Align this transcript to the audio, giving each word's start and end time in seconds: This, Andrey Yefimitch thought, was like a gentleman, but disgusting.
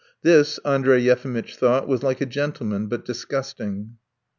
This, 0.23 0.57
Andrey 0.65 0.99
Yefimitch 1.03 1.57
thought, 1.57 1.87
was 1.87 2.01
like 2.01 2.21
a 2.21 2.25
gentleman, 2.25 2.87
but 2.87 3.05
disgusting. 3.05 3.97